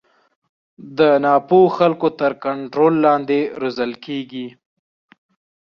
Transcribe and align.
د 0.97 0.99
نا 1.23 1.35
پوه 1.47 1.67
خلکو 1.77 2.07
تر 2.19 2.31
کنټرول 2.45 2.93
لاندې 3.05 3.39
روزل 3.61 3.91
کېږي. 4.05 4.47